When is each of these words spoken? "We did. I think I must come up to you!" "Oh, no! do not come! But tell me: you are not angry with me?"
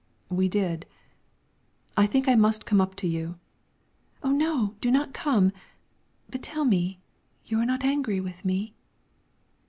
"We 0.31 0.49
did. 0.49 0.87
I 1.95 2.07
think 2.07 2.27
I 2.27 2.33
must 2.33 2.65
come 2.65 2.81
up 2.81 2.95
to 2.95 3.07
you!" 3.07 3.35
"Oh, 4.23 4.31
no! 4.31 4.73
do 4.81 4.89
not 4.89 5.13
come! 5.13 5.51
But 6.27 6.41
tell 6.41 6.65
me: 6.65 6.97
you 7.45 7.59
are 7.59 7.67
not 7.67 7.85
angry 7.85 8.19
with 8.19 8.43
me?" 8.43 8.73